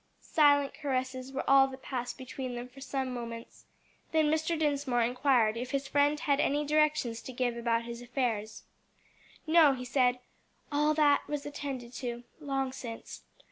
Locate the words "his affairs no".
7.85-9.73